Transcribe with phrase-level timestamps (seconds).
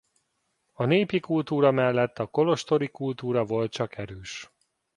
[0.73, 4.49] A népi kultúra mellett a kolostori kultúra volt csak erős.